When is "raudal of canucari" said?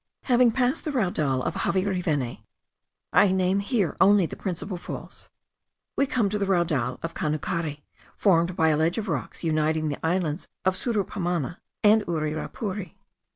6.47-7.83